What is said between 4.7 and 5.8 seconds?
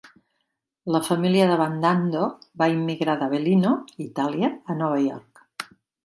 a Nova York.